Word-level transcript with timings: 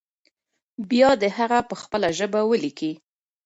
بيا 0.89 1.09
دې 1.21 1.29
هغه 1.37 1.59
په 1.69 1.75
خپله 1.81 2.07
ژبه 2.17 2.39
ولیکي. 2.45 2.91